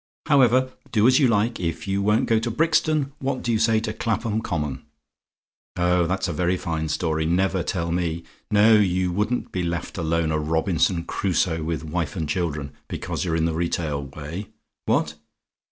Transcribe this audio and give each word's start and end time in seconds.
"However, 0.25 0.73
do 0.91 1.05
as 1.05 1.19
you 1.19 1.27
like. 1.27 1.59
If 1.59 1.87
you 1.87 2.01
won't 2.01 2.25
go 2.25 2.39
to 2.39 2.49
Brixton, 2.49 3.11
what 3.19 3.43
do 3.43 3.51
you 3.51 3.59
say 3.59 3.79
to 3.81 3.93
Clapham 3.93 4.41
Common? 4.41 4.83
Oh, 5.77 6.07
that's 6.07 6.27
a 6.27 6.33
very 6.33 6.57
fine 6.57 6.89
story! 6.89 7.27
Never 7.27 7.61
tell 7.61 7.91
me! 7.91 8.23
No; 8.49 8.73
you 8.79 9.11
wouldn't 9.11 9.51
be 9.51 9.61
left 9.61 9.99
alone, 9.99 10.31
a 10.31 10.39
Robinson 10.39 11.03
Crusoe 11.03 11.61
with 11.61 11.83
wife 11.83 12.15
and 12.15 12.27
children, 12.27 12.71
because 12.87 13.23
you're 13.23 13.35
in 13.35 13.45
the 13.45 13.53
retail 13.53 14.05
way. 14.05 14.47
What? 14.87 15.13